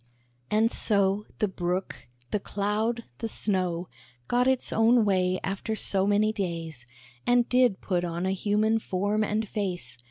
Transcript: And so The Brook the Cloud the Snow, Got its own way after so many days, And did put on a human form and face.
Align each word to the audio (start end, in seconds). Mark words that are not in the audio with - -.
And 0.49 0.71
so 0.71 1.27
The 1.37 1.47
Brook 1.47 2.07
the 2.31 2.39
Cloud 2.39 3.03
the 3.19 3.27
Snow, 3.27 3.87
Got 4.27 4.47
its 4.47 4.73
own 4.73 5.05
way 5.05 5.39
after 5.43 5.75
so 5.75 6.07
many 6.07 6.33
days, 6.33 6.87
And 7.27 7.47
did 7.47 7.81
put 7.81 8.03
on 8.03 8.25
a 8.25 8.31
human 8.31 8.79
form 8.79 9.23
and 9.23 9.47
face. 9.47 9.99